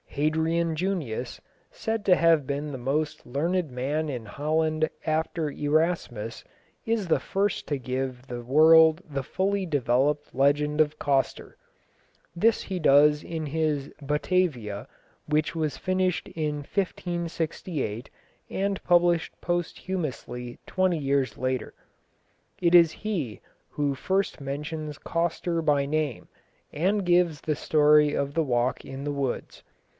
Hadrian 0.07 0.75
Junius, 0.75 1.39
said 1.71 2.03
to 2.05 2.15
have 2.15 2.45
been 2.47 2.71
the 2.71 2.77
most 2.77 3.25
learned 3.25 3.71
man 3.71 4.09
in 4.09 4.25
Holland 4.25 4.89
after 5.05 5.49
Erasmus, 5.51 6.43
is 6.85 7.07
the 7.07 7.19
first 7.19 7.65
to 7.67 7.77
give 7.77 8.23
to 8.23 8.27
the 8.27 8.41
world 8.43 9.01
the 9.09 9.23
fully 9.23 9.65
developed 9.65 10.35
legend 10.35 10.81
of 10.81 10.97
Coster. 10.99 11.55
This 12.35 12.63
he 12.63 12.77
does 12.77 13.23
in 13.23 13.45
his 13.45 13.89
Batavia, 14.01 14.87
which 15.27 15.55
was 15.55 15.77
finished 15.77 16.27
in 16.29 16.55
1568 16.57 18.09
and 18.49 18.83
published 18.83 19.39
posthumously 19.39 20.57
twenty 20.65 20.97
years 20.97 21.37
later. 21.37 21.73
It 22.59 22.75
is 22.75 22.91
he 22.91 23.39
who 23.69 23.93
first 23.95 24.41
mentions 24.41 24.97
Coster 24.97 25.61
by 25.61 25.85
name, 25.85 26.27
and 26.73 27.05
gives 27.05 27.41
the 27.41 27.55
story 27.55 28.13
of 28.13 28.33
the 28.33 28.43
walk 28.43 28.83
in 28.83 29.03
the 29.05 29.13
woods. 29.13 29.63